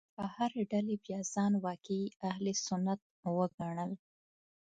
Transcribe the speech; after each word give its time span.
هرې 0.35 0.61
ډلې 0.71 0.95
بیا 1.05 1.19
ځان 1.33 1.53
واقعي 1.65 2.03
اهل 2.29 2.45
سنت 2.65 2.99
وګڼل. 3.37 3.91